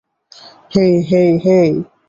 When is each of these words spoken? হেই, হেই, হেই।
হেই, 0.73 0.93
হেই, 1.09 1.29
হেই। 1.45 1.71